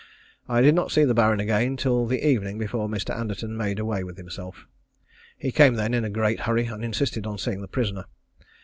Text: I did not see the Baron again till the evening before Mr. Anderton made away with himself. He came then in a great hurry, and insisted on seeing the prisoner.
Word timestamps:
I 0.49 0.61
did 0.61 0.73
not 0.73 0.89
see 0.91 1.03
the 1.03 1.13
Baron 1.13 1.39
again 1.39 1.77
till 1.77 2.07
the 2.07 2.25
evening 2.27 2.57
before 2.57 2.89
Mr. 2.89 3.15
Anderton 3.15 3.55
made 3.55 3.77
away 3.77 4.03
with 4.03 4.17
himself. 4.17 4.65
He 5.37 5.51
came 5.51 5.75
then 5.75 5.93
in 5.93 6.03
a 6.03 6.09
great 6.09 6.39
hurry, 6.39 6.65
and 6.65 6.83
insisted 6.83 7.27
on 7.27 7.37
seeing 7.37 7.61
the 7.61 7.67
prisoner. 7.67 8.05